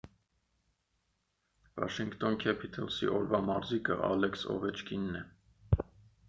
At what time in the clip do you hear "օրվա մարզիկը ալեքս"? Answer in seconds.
3.19-4.47